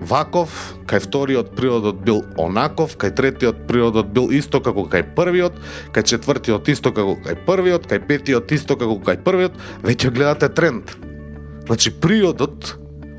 ваков, 0.00 0.74
кај 0.86 1.02
вториот 1.02 1.54
приодот 1.56 2.00
бил 2.04 2.22
онаков, 2.38 2.96
кај 2.96 3.14
третиот 3.14 3.66
приодот 3.66 4.12
бил 4.14 4.30
исто 4.30 4.60
како 4.62 4.86
кај 4.86 5.14
првиот, 5.16 5.58
кај 5.92 6.06
четвртиот 6.14 6.68
исто 6.68 6.92
како 6.94 7.18
кај 7.24 7.42
првиот, 7.46 7.88
кај 7.90 8.06
петиот 8.06 8.52
исто 8.52 8.78
како 8.78 8.98
кај 9.02 9.22
првиот, 9.26 9.58
веќе 9.82 10.14
гледате 10.14 10.48
тренд. 10.48 10.94
Значи, 11.66 11.90
приодот 11.90 12.76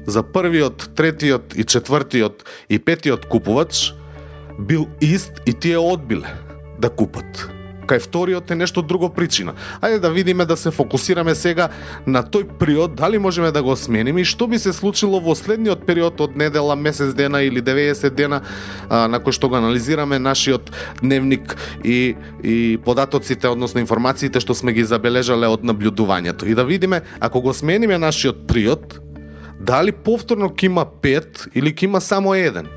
за 0.07 0.23
првиот, 0.23 0.89
третиот 0.95 1.53
и 1.55 1.63
четвртиот 1.63 2.45
и 2.69 2.79
петиот 2.79 3.25
купувач 3.25 3.93
бил 4.57 4.87
ист 5.01 5.41
и 5.45 5.53
тие 5.53 5.77
одбиле 5.77 6.27
да 6.79 6.89
купат. 6.89 7.58
Кај 7.89 8.03
вториот 8.05 8.51
е 8.53 8.55
нешто 8.55 8.83
друго 8.85 9.09
причина. 9.09 9.55
Ајде 9.81 9.97
да 9.99 10.11
видиме 10.13 10.45
да 10.45 10.57
се 10.57 10.69
фокусираме 10.71 11.33
сега 11.35 11.69
на 12.05 12.21
тој 12.21 12.45
период, 12.59 12.93
дали 12.95 13.17
можеме 13.17 13.51
да 13.51 13.63
го 13.65 13.73
смениме 13.75 14.21
и 14.21 14.29
што 14.29 14.45
би 14.47 14.59
се 14.61 14.73
случило 14.73 15.17
во 15.19 15.33
следниот 15.33 15.87
период 15.89 16.21
од 16.21 16.37
недела, 16.37 16.75
месец 16.75 17.15
дена 17.17 17.41
или 17.41 17.63
90 17.65 18.13
дена 18.13 18.41
а, 18.89 19.07
на 19.09 19.17
кој 19.17 19.33
што 19.33 19.49
го 19.49 19.57
анализираме 19.57 20.19
нашиот 20.19 20.69
дневник 21.01 21.57
и, 21.83 22.15
и 22.43 22.77
податоците, 22.85 23.49
односно 23.49 23.81
информациите 23.81 24.39
што 24.39 24.53
сме 24.53 24.73
ги 24.77 24.85
забележале 24.85 25.49
од 25.49 25.65
наблюдувањето. 25.65 26.45
И 26.45 26.53
да 26.53 26.65
видиме, 26.65 27.01
ако 27.19 27.41
го 27.41 27.53
смениме 27.53 27.97
нашиот 27.97 28.45
период. 28.47 29.01
дали 29.59 29.91
повторно 29.91 30.47
ќе 30.49 30.69
има 30.69 30.85
пет 30.85 31.47
или 31.55 31.73
ќе 31.73 31.89
има 31.89 32.01
само 32.01 32.33
еден. 32.35 32.69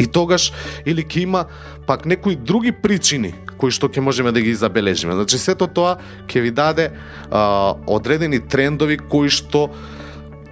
И 0.00 0.06
тогаш 0.06 0.52
или 0.86 1.04
ќе 1.04 1.22
има 1.26 1.44
пак 1.86 2.06
некои 2.06 2.36
други 2.36 2.72
причини 2.72 3.34
кои 3.60 3.74
што 3.74 3.92
ќе 3.92 4.00
можеме 4.00 4.32
да 4.32 4.40
ги 4.40 4.54
забележиме. 4.56 5.14
Значи 5.14 5.38
сето 5.38 5.68
тоа 5.68 5.98
ќе 6.26 6.40
ви 6.40 6.50
даде 6.50 6.90
а, 7.30 7.74
одредени 7.86 8.40
трендови 8.40 8.96
кои 8.96 9.28
што 9.28 9.68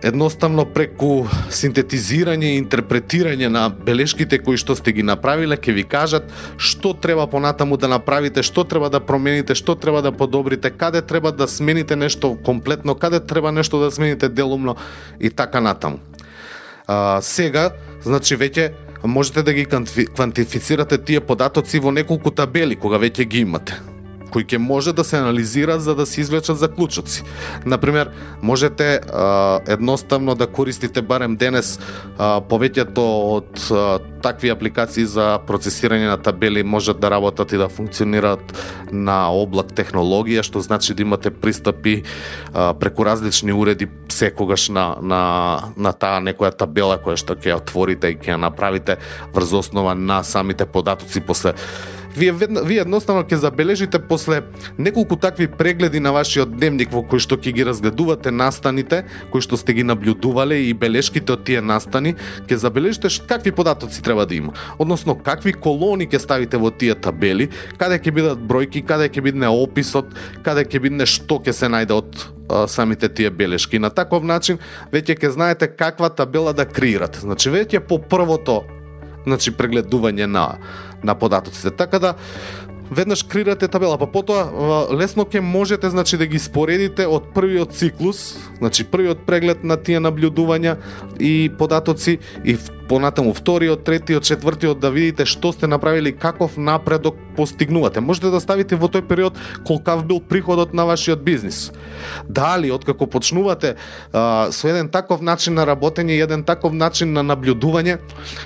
едноставно 0.02 0.62
преку 0.70 1.26
синтетизирање 1.50 2.52
и 2.52 2.58
интерпретирање 2.60 3.48
на 3.50 3.66
белешките 3.68 4.38
кои 4.38 4.58
што 4.60 4.76
сте 4.78 4.92
ги 4.94 5.02
направиле 5.02 5.58
ќе 5.58 5.74
ви 5.74 5.84
кажат 5.84 6.28
што 6.56 6.94
треба 6.94 7.26
понатаму 7.26 7.76
да 7.76 7.88
направите, 7.90 8.42
што 8.42 8.64
треба 8.64 8.90
да 8.90 9.00
промените, 9.00 9.54
што 9.58 9.74
треба 9.74 10.02
да 10.02 10.12
подобрите, 10.12 10.70
каде 10.70 11.02
треба 11.02 11.32
да 11.32 11.48
смените 11.48 11.96
нешто 11.96 12.36
комплетно, 12.44 12.94
каде 12.94 13.20
треба 13.20 13.52
нешто 13.52 13.80
да 13.80 13.90
смените 13.90 14.28
делумно 14.28 14.76
и 15.20 15.30
така 15.30 15.60
натаму. 15.60 15.98
А, 16.86 17.18
сега, 17.22 17.72
значи 18.02 18.36
веќе 18.36 18.72
можете 19.04 19.42
да 19.42 19.52
ги 19.52 19.66
квантифицирате 20.14 20.98
тие 20.98 21.20
податоци 21.20 21.78
во 21.78 21.90
неколку 21.90 22.30
табели 22.30 22.76
кога 22.76 22.98
веќе 22.98 23.24
ги 23.24 23.46
имате 23.46 23.78
кои 24.30 24.44
ќе 24.44 24.58
може 24.60 24.92
да 24.92 25.04
се 25.04 25.18
анализира 25.18 25.78
за 25.80 25.94
да 25.94 26.06
се 26.06 26.20
извлечат 26.20 26.58
заклучоци. 26.58 27.22
Например, 27.66 28.10
можете 28.42 29.00
а, 29.00 29.60
едноставно 29.66 30.34
да 30.34 30.46
користите 30.46 31.02
барем 31.02 31.36
денес 31.36 31.78
а, 32.18 32.40
повеќето 32.40 33.04
од 33.38 33.64
а, 33.70 33.98
такви 34.22 34.50
апликации 34.52 35.06
за 35.06 35.38
процесирање 35.48 36.10
на 36.10 36.18
табели 36.20 36.62
можат 36.62 37.00
да 37.00 37.10
работат 37.10 37.52
и 37.52 37.60
да 37.60 37.68
функционираат 37.68 38.52
на 38.92 39.28
облак 39.32 39.72
технологија, 39.72 40.42
што 40.42 40.60
значи 40.60 40.94
да 40.94 41.02
имате 41.02 41.30
пристапи 41.30 42.02
а, 42.52 42.74
преку 42.74 43.06
различни 43.06 43.52
уреди 43.52 43.88
секогаш 44.18 44.68
на, 44.74 44.86
на, 45.00 45.20
на 45.76 45.92
таа 45.92 46.18
некоја 46.24 46.50
табела 46.56 46.98
која 47.02 47.18
што 47.20 47.36
ќе 47.38 47.52
ја 47.52 47.60
отворите 47.60 48.12
и 48.12 48.18
ќе 48.18 48.34
ја 48.34 48.40
направите 48.48 48.98
врз 49.34 49.54
основа 49.62 49.94
на 49.94 50.22
самите 50.26 50.66
податоци 50.66 51.20
после 51.20 51.54
вие, 52.16 52.32
вие 52.64 52.80
едноставно 52.82 53.24
ќе 53.26 53.40
забележите 53.42 53.98
после 53.98 54.42
неколку 54.78 55.16
такви 55.16 55.48
прегледи 55.48 56.00
на 56.00 56.12
вашиот 56.12 56.56
дневник 56.56 56.92
во 56.92 57.02
кој 57.02 57.22
што 57.22 57.36
ќе 57.36 57.52
ги 57.52 57.66
разгледувате 57.66 58.30
настаните, 58.30 59.04
кои 59.32 59.44
што 59.44 59.56
сте 59.56 59.74
ги 59.74 59.84
наблюдувале 59.86 60.62
и 60.68 60.72
белешките 60.72 61.32
од 61.34 61.44
тие 61.48 61.60
настани, 61.60 62.14
ќе 62.48 62.60
забележите 62.64 63.10
какви 63.28 63.52
податоци 63.52 64.02
треба 64.02 64.26
да 64.26 64.34
има. 64.34 64.54
Односно, 64.78 65.14
какви 65.14 65.52
колони 65.52 66.08
ќе 66.08 66.22
ставите 66.22 66.56
во 66.56 66.70
тие 66.70 66.94
табели, 66.94 67.50
каде 67.78 67.98
ќе 67.98 68.14
бидат 68.14 68.38
бројки, 68.38 68.84
каде 68.86 69.08
ќе 69.08 69.24
бидне 69.28 69.48
описот, 69.48 70.14
каде 70.42 70.64
ќе 70.64 70.82
бидне 70.82 71.06
што 71.06 71.42
ќе 71.42 71.52
се 71.52 71.70
најде 71.72 71.96
од 71.98 72.68
самите 72.68 73.08
тие 73.08 73.30
белешки. 73.30 73.78
На 73.78 73.90
таков 73.90 74.24
начин 74.24 74.58
веќе 74.92 75.18
ќе 75.20 75.30
знаете 75.36 75.68
каква 75.68 76.08
табела 76.08 76.52
да 76.56 76.64
креирате. 76.64 77.20
Значи 77.20 77.50
веќе 77.52 77.84
по 77.84 77.98
првото 77.98 78.64
значи 79.26 79.52
прегледување 79.54 80.26
на 80.26 80.58
на 81.02 81.14
податоците. 81.14 81.70
Така 81.70 81.98
да 81.98 82.14
веднаш 82.90 83.22
крирате 83.22 83.68
табела, 83.68 83.98
па 83.98 84.06
потоа 84.06 84.88
лесно 84.94 85.24
ќе 85.24 85.40
можете 85.40 85.90
значи 85.90 86.16
да 86.16 86.26
ги 86.26 86.38
споредите 86.38 87.06
од 87.06 87.30
првиот 87.34 87.76
циклус, 87.76 88.38
значи 88.58 88.84
првиот 88.84 89.26
преглед 89.26 89.64
на 89.64 89.76
тие 89.76 90.00
наблюдувања 90.00 90.78
и 91.20 91.50
податоци 91.58 92.18
и 92.44 92.56
понатаму 92.88 93.34
вториот, 93.36 93.84
третиот, 93.84 94.24
четвртиот 94.24 94.80
да 94.80 94.90
видите 94.90 95.26
што 95.28 95.52
сте 95.52 95.68
направили, 95.68 96.12
каков 96.12 96.56
напредок 96.56 97.16
постигнувате. 97.36 98.00
Можете 98.00 98.32
да 98.32 98.40
ставите 98.40 98.76
во 98.76 98.88
тој 98.88 99.04
период 99.04 99.36
колкав 99.66 100.06
бил 100.08 100.20
приходот 100.20 100.72
на 100.74 100.86
вашиот 100.88 101.20
бизнис. 101.20 101.70
Дали 102.28 102.72
откако 102.72 103.06
почнувате 103.06 103.76
а, 104.12 104.48
со 104.50 104.68
еден 104.68 104.88
таков 104.88 105.20
начин 105.20 105.54
на 105.54 105.66
работење, 105.68 106.16
еден 106.16 106.44
таков 106.44 106.72
начин 106.72 107.12
на 107.12 107.22
наблюдување 107.22 107.98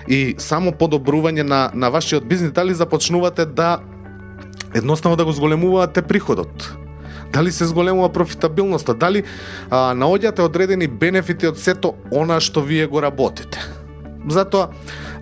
и 0.08 0.34
само 0.38 0.72
подобрување 0.72 1.42
на 1.42 1.70
на 1.74 1.90
вашиот 1.90 2.24
бизнис, 2.24 2.52
дали 2.52 2.74
започнувате 2.74 3.46
да 3.46 3.80
едноставно 4.74 5.16
да 5.16 5.24
го 5.24 5.32
зголемувате 5.32 6.02
приходот. 6.02 6.76
Дали 7.32 7.52
се 7.52 7.64
зголемува 7.64 8.12
профитабилноста, 8.12 8.94
дали 8.94 9.24
а, 9.70 9.94
наоѓате 9.96 10.44
одредени 10.44 10.86
бенефити 10.86 11.48
од 11.48 11.56
сето 11.58 11.94
она 12.12 12.40
што 12.44 12.60
вие 12.60 12.86
го 12.86 13.00
работите. 13.00 13.56
Затоа 14.28 14.68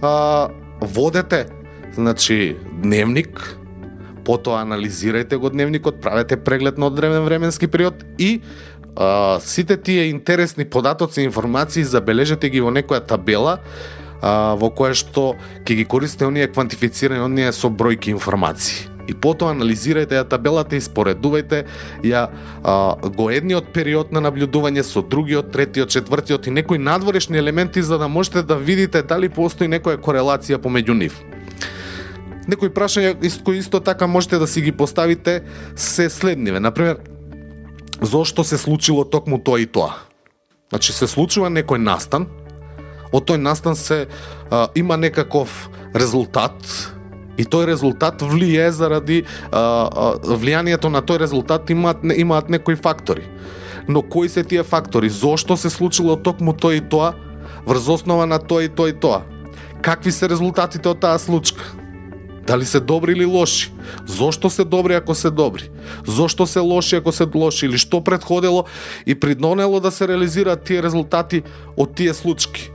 а, 0.02 0.50
водете 0.80 1.46
значи 1.94 2.56
дневник, 2.82 3.38
потоа 4.26 4.64
анализирајте 4.66 5.38
го 5.38 5.50
дневникот, 5.50 6.02
правете 6.02 6.36
преглед 6.36 6.78
на 6.78 6.90
одреден 6.90 7.22
временски 7.22 7.70
период 7.70 8.02
и 8.18 8.40
а, 8.96 9.38
сите 9.40 9.76
тие 9.76 10.10
интересни 10.10 10.64
податоци 10.64 11.20
и 11.20 11.30
информации 11.30 11.84
забележете 11.84 12.50
ги 12.50 12.60
во 12.60 12.74
некоја 12.74 13.06
табела 13.06 13.60
а, 14.20 14.58
во 14.58 14.74
која 14.74 14.98
што 14.98 15.36
ќе 15.62 15.78
ги 15.78 15.86
користите 15.86 16.26
оние 16.26 16.50
квантифицирани 16.50 17.22
оние 17.22 17.52
со 17.54 17.70
бројки 17.70 18.10
информации 18.10 18.89
и 19.10 19.14
потоа 19.14 19.54
анализирајте 19.54 20.18
ја 20.20 20.26
табелата 20.30 20.78
и 20.78 20.84
споредувајте 20.84 21.64
ја 22.06 22.26
а, 22.28 22.74
го 23.16 23.30
едниот 23.30 23.72
период 23.74 24.12
на 24.14 24.22
наблюдување 24.22 24.84
со 24.86 25.02
другиот, 25.02 25.50
третиот, 25.52 25.90
четвртиот 25.90 26.46
и 26.46 26.54
некои 26.54 26.78
надворешни 26.78 27.38
елементи 27.38 27.82
за 27.82 27.98
да 27.98 28.08
можете 28.08 28.42
да 28.42 28.56
видите 28.56 29.02
дали 29.02 29.28
постои 29.28 29.68
некоја 29.68 29.98
корелација 29.98 30.60
помеѓу 30.62 30.96
нив. 30.98 31.18
Некои 32.48 32.70
прашања 32.72 33.14
кои 33.44 33.58
исто 33.58 33.80
така 33.80 34.06
можете 34.06 34.38
да 34.38 34.46
си 34.46 34.60
ги 34.60 34.72
поставите 34.72 35.42
се 35.76 36.10
следниве. 36.10 36.60
Например, 36.60 36.98
зошто 38.02 38.44
се 38.44 38.58
случило 38.58 39.04
токму 39.04 39.38
тоа 39.38 39.60
и 39.60 39.66
тоа? 39.66 39.94
Значи 40.70 40.92
се 40.92 41.06
случува 41.10 41.50
некој 41.50 41.82
настан, 41.82 42.28
од 43.12 43.26
тој 43.26 43.42
настан 43.42 43.76
се 43.76 44.06
а, 44.50 44.68
има 44.74 44.96
некаков 44.96 45.68
резултат 45.94 46.54
И 47.40 47.44
тој 47.48 47.70
резултат 47.72 48.20
влие 48.20 48.68
заради 48.72 49.22
а, 49.48 49.56
а, 49.56 50.06
влијанието 50.20 50.92
на 50.92 51.00
тој 51.00 51.22
резултат 51.24 51.70
имаат 51.72 52.04
имаат 52.04 52.50
некои 52.52 52.76
фактори. 52.76 53.24
Но 53.88 54.02
кои 54.02 54.28
се 54.28 54.44
тие 54.44 54.62
фактори? 54.62 55.08
Зошто 55.08 55.56
се 55.56 55.70
случило 55.70 56.16
токму 56.16 56.52
тоа 56.52 56.76
и 56.76 56.80
тоа? 56.80 57.14
Врз 57.66 57.88
основа 57.88 58.26
на 58.26 58.38
тоа 58.38 58.64
и 58.64 58.68
тоа 58.68 58.92
и 58.92 58.92
тоа. 58.92 59.22
Какви 59.82 60.12
се 60.12 60.28
резултатите 60.28 60.88
од 60.88 61.00
таа 61.00 61.18
случка? 61.18 61.64
Дали 62.46 62.64
се 62.64 62.80
добри 62.80 63.12
или 63.12 63.24
лоши? 63.24 63.72
Зошто 64.06 64.50
се 64.50 64.64
добри 64.64 64.94
ако 64.94 65.14
се 65.14 65.30
добри? 65.30 65.70
Зошто 66.06 66.46
се 66.46 66.60
лоши 66.60 66.96
ако 66.96 67.12
се 67.12 67.24
лоши? 67.34 67.66
Или 67.66 67.78
што 67.78 68.04
предходело 68.04 68.64
и 69.06 69.14
придонело 69.14 69.80
да 69.80 69.90
се 69.90 70.08
реализираат 70.08 70.64
тие 70.64 70.82
резултати 70.82 71.42
од 71.76 71.94
тие 71.94 72.14
случки? 72.14 72.68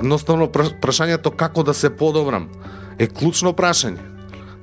Едноставно 0.00 0.48
прашањето 0.50 1.30
како 1.30 1.62
да 1.62 1.74
се 1.74 1.94
подобрам 1.94 2.50
е 2.98 3.06
клучно 3.06 3.52
прашање. 3.52 3.98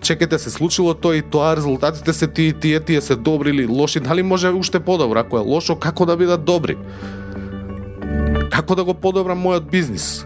Чекате 0.01 0.39
се 0.39 0.49
случило 0.49 0.93
тоа 0.93 1.17
и 1.17 1.21
тоа, 1.21 1.55
резултатите 1.55 2.13
се 2.13 2.27
тие 2.27 2.53
тие, 2.53 2.79
тие 2.79 3.01
се 3.01 3.15
добри 3.15 3.49
или 3.49 3.67
лоши, 3.67 3.99
дали 3.99 4.23
може 4.23 4.49
уште 4.49 4.79
подобро, 4.79 5.19
ако 5.19 5.37
е 5.37 5.45
лошо, 5.45 5.75
како 5.75 6.05
да 6.05 6.17
бидат 6.17 6.45
добри? 6.45 6.77
Како 8.51 8.75
да 8.75 8.83
го 8.83 8.93
подобрам 8.93 9.37
мојот 9.37 9.69
бизнис? 9.69 10.25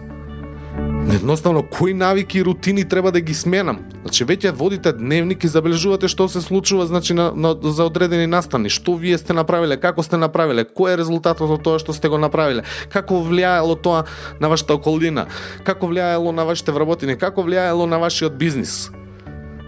Едноставно, 1.14 1.62
кои 1.62 1.94
навики 1.94 2.38
и 2.38 2.44
рутини 2.44 2.84
треба 2.84 3.12
да 3.12 3.20
ги 3.20 3.34
сменам? 3.34 3.78
Значи, 4.02 4.24
веќе 4.24 4.50
водите 4.52 4.92
дневник 4.92 5.44
и 5.44 5.48
забележувате 5.48 6.08
што 6.12 6.26
се 6.28 6.42
случува 6.42 6.86
значи, 6.86 7.14
на, 7.14 7.30
на, 7.34 7.54
за 7.62 7.86
одредени 7.86 8.26
настани. 8.26 8.68
Што 8.68 8.96
вие 8.98 9.18
сте 9.18 9.32
направиле, 9.32 9.78
како 9.80 10.02
сте 10.02 10.18
направиле, 10.18 10.66
кој 10.66 10.94
е 10.94 11.00
резултатот 11.00 11.50
од 11.50 11.62
тоа 11.62 11.78
што 11.78 11.94
сте 11.96 12.10
го 12.12 12.18
направиле, 12.18 12.66
како 12.92 13.22
влијаело 13.22 13.78
тоа 13.80 14.04
на 14.40 14.50
вашата 14.52 14.74
околина, 14.74 15.26
како 15.64 15.86
влијаело 15.86 16.34
на 16.34 16.44
вашите 16.44 16.74
вработени, 16.74 17.16
како 17.16 17.46
влијаело 17.46 17.86
на 17.86 18.02
вашиот 18.02 18.36
бизнис. 18.36 18.90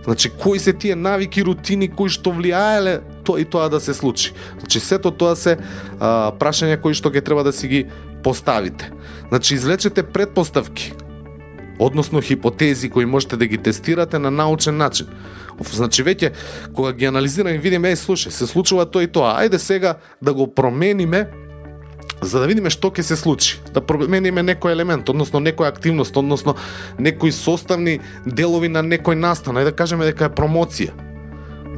Значи, 0.05 0.31
кои 0.31 0.59
се 0.59 0.73
тие 0.73 0.95
навики, 0.97 1.43
рутини 1.45 1.89
кои 1.89 2.09
што 2.09 2.33
влијаеле 2.33 2.99
тоа 3.25 3.41
и 3.41 3.45
тоа 3.45 3.69
да 3.69 3.81
се 3.81 3.95
случи. 3.95 4.33
Значи, 4.59 4.81
сето 4.81 5.11
тоа 5.11 5.37
се 5.37 5.59
а, 6.01 6.33
прашања 6.33 6.81
кои 6.81 6.97
што 6.97 7.13
ќе 7.13 7.21
треба 7.21 7.45
да 7.45 7.53
си 7.53 7.69
ги 7.69 7.83
поставите. 8.29 8.91
Значи, 9.29 9.55
излечете 9.55 10.03
предпоставки 10.03 10.93
односно 11.79 12.21
хипотези 12.21 12.91
кои 12.91 13.07
можете 13.07 13.37
да 13.37 13.47
ги 13.47 13.59
тестирате 13.59 14.19
на 14.19 14.31
научен 14.31 14.77
начин. 14.77 15.07
Значи 15.73 16.05
веќе 16.05 16.35
кога 16.75 16.93
ги 16.93 17.09
анализираме 17.09 17.57
и 17.57 17.59
видиме, 17.59 17.95
е, 17.95 17.97
слушај, 17.97 18.29
се 18.29 18.47
случува 18.47 18.85
тоа 18.85 19.07
и 19.07 19.09
тоа. 19.09 19.33
Ајде 19.41 19.57
сега 19.57 19.97
да 20.21 20.35
го 20.35 20.45
промениме 20.55 21.25
за 22.21 22.41
да 22.41 22.47
видиме 22.47 22.69
што 22.69 22.93
ќе 22.93 23.01
се 23.01 23.17
случи. 23.17 23.57
Да 23.73 23.81
промениме 23.81 24.45
некој 24.45 24.77
елемент, 24.77 25.09
односно 25.09 25.41
некоја 25.41 25.73
активност, 25.73 26.17
односно 26.17 26.53
некои 26.99 27.33
составни 27.33 28.01
делови 28.27 28.69
на 28.69 28.85
некој 28.85 29.17
настан. 29.17 29.57
Ајде 29.57 29.73
да 29.73 29.77
кажеме 29.77 30.05
дека 30.05 30.29
е 30.29 30.37
промоција 30.37 31.08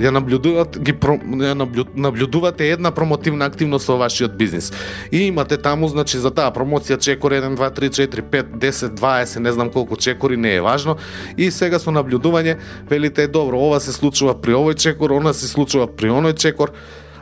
ја 0.00 0.10
наблюдуват 0.10 0.78
ги 0.78 0.92
ја 0.92 1.54
наблюдувате 1.94 2.70
една 2.72 2.90
промотивна 2.90 3.44
активност 3.44 3.88
во 3.88 3.98
вашиот 4.00 4.36
бизнис. 4.36 4.72
И 5.12 5.26
имате 5.28 5.56
таму 5.56 5.88
значи 5.88 6.18
за 6.18 6.30
таа 6.30 6.52
промоција 6.52 6.98
чекор 6.98 7.32
1 7.32 7.56
2 7.56 7.70
3 7.78 7.90
4 7.90 8.22
5 8.22 8.58
10 8.58 8.96
20 8.96 9.38
не 9.38 9.52
знам 9.52 9.70
колку 9.70 9.96
чекори 9.96 10.36
не 10.36 10.54
е 10.54 10.60
важно 10.60 10.96
и 11.36 11.50
сега 11.50 11.78
со 11.78 11.90
наблюдување 11.90 12.56
велите 12.90 13.26
добро 13.26 13.58
ова 13.58 13.80
се 13.80 13.92
случува 13.92 14.34
при 14.40 14.52
овој 14.52 14.74
чекор, 14.74 15.10
она 15.10 15.32
се 15.32 15.48
случува 15.48 15.86
при 15.86 16.08
оној 16.08 16.34
чекор. 16.34 16.72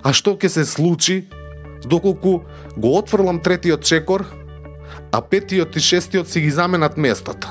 А 0.02 0.12
што 0.12 0.36
ќе 0.36 0.48
се 0.48 0.64
случи 0.64 1.24
доколку 1.84 2.42
го 2.76 2.98
отфрлам 2.98 3.40
третиот 3.40 3.82
чекор, 3.82 4.24
а 5.12 5.20
петиот 5.20 5.76
и 5.76 5.80
шестиот 5.80 6.28
си 6.28 6.40
ги 6.40 6.50
заменат 6.50 6.96
местата. 6.96 7.50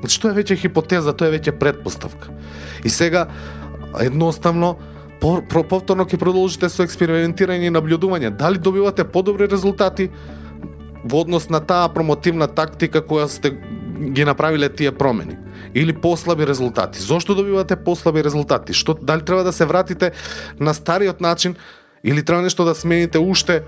Значи 0.00 0.20
тоа 0.20 0.32
е 0.32 0.42
веќе 0.42 0.60
хипотеза, 0.60 1.12
тоа 1.16 1.30
е 1.30 1.38
веќе 1.38 1.56
предпоставка. 1.58 2.28
И 2.84 2.90
сега 2.92 3.26
едноставно 4.00 4.76
повторно 5.20 6.04
ќе 6.04 6.18
продолжите 6.20 6.68
со 6.68 6.84
експериментирање 6.84 7.70
и 7.70 7.74
наблюдување. 7.74 8.30
Дали 8.36 8.58
добивате 8.58 9.04
подобри 9.04 9.48
резултати 9.48 10.10
во 11.04 11.22
однос 11.24 11.48
на 11.50 11.60
таа 11.60 11.88
промотивна 11.94 12.48
тактика 12.48 13.02
која 13.02 13.28
сте 13.30 13.54
ги 13.96 14.24
направиле 14.24 14.68
тие 14.68 14.92
промени 14.92 15.38
или 15.74 15.92
послаби 15.92 16.46
резултати. 16.46 17.00
Зошто 17.02 17.34
добивате 17.34 17.76
послаби 17.76 18.24
резултати? 18.24 18.72
Што 18.72 18.94
дали 18.94 19.24
треба 19.24 19.44
да 19.44 19.52
се 19.52 19.64
вратите 19.64 20.12
на 20.60 20.74
стариот 20.74 21.20
начин 21.20 21.56
или 22.04 22.22
треба 22.22 22.42
нешто 22.42 22.64
да 22.64 22.74
смените 22.74 23.18
уште 23.18 23.62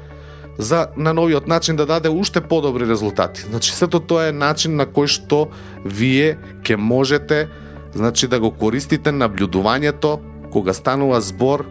за 0.58 0.88
на 0.96 1.12
новиот 1.14 1.46
начин 1.48 1.76
да 1.76 1.86
даде 1.86 2.08
уште 2.08 2.40
подобри 2.40 2.88
резултати. 2.88 3.40
Значи 3.50 3.72
сето 3.72 4.00
тоа 4.00 4.28
е 4.28 4.32
начин 4.32 4.76
на 4.76 4.86
кој 4.86 5.06
што 5.06 5.48
вие 5.84 6.36
ќе 6.62 6.76
можете 6.76 7.48
значи 7.94 8.28
да 8.28 8.40
го 8.40 8.50
користите 8.50 9.12
наблюдувањето 9.12 10.18
кога 10.52 10.72
станува 10.74 11.20
збор 11.20 11.66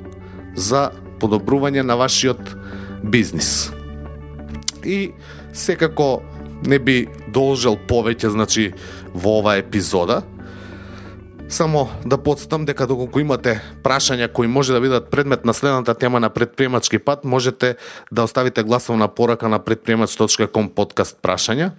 за 0.56 0.92
подобрување 1.20 1.82
на 1.82 1.96
вашиот 1.96 2.56
бизнис. 3.04 3.72
И 4.86 5.12
секако 5.54 6.22
не 6.66 6.80
би 6.80 7.08
должел 7.34 7.78
повеќе, 7.78 8.34
значи, 8.34 8.72
во 9.14 9.40
оваа 9.42 9.62
епизода. 9.62 10.24
Само 11.50 11.88
да 12.06 12.18
подстам 12.18 12.66
дека 12.68 12.88
доколку 12.88 13.22
имате 13.24 13.62
прашања 13.84 14.28
кои 14.28 14.48
може 14.48 14.74
да 14.74 14.82
бидат 14.84 15.10
предмет 15.10 15.46
на 15.46 15.54
следната 15.54 15.96
тема 15.96 16.20
на 16.20 16.30
предприемачки 16.30 17.00
пат, 17.00 17.24
можете 17.24 17.76
да 18.12 18.24
оставите 18.24 18.64
гласовна 18.64 19.08
порака 19.08 19.48
на 19.50 19.60
предприемач.com 19.60 20.70
подкаст 20.70 21.18
прашања 21.24 21.72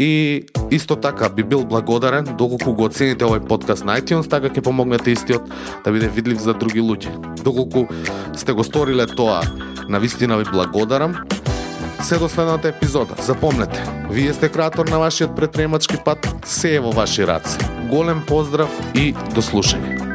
И 0.00 0.44
исто 0.70 0.96
така 0.96 1.28
би 1.28 1.42
бил 1.42 1.64
благодарен 1.64 2.24
доколку 2.38 2.72
го 2.72 2.84
оцените 2.86 3.26
овој 3.26 3.42
подкаст 3.42 3.82
на 3.82 3.98
iTunes, 3.98 4.30
така 4.30 4.46
ќе 4.46 4.62
помогнете 4.62 5.10
истиот 5.10 5.50
да 5.82 5.90
биде 5.90 6.06
видлив 6.06 6.38
за 6.38 6.54
други 6.54 6.78
луѓе. 6.78 7.10
Доколку 7.42 7.90
сте 8.30 8.54
го 8.54 8.62
сториле 8.62 9.06
тоа, 9.10 9.42
на 9.88 9.98
вистина 9.98 10.38
ви 10.38 10.44
благодарам. 10.52 11.16
Се 12.02 12.18
до 12.18 12.28
следната 12.28 12.68
епизода. 12.68 13.14
Запомнете, 13.18 13.82
вие 14.10 14.32
сте 14.32 14.48
креатор 14.48 14.86
на 14.86 14.98
вашиот 14.98 15.36
предприемачки 15.36 15.96
пат, 16.04 16.30
се 16.44 16.76
е 16.76 16.80
во 16.80 16.92
ваши 16.92 17.26
раце. 17.26 17.58
Голем 17.90 18.22
поздрав 18.22 18.70
и 18.94 19.12
до 19.34 19.42
слушање. 19.42 20.07